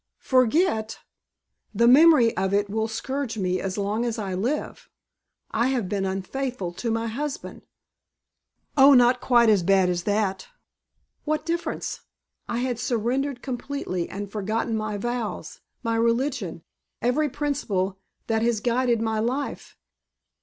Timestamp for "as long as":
3.61-4.17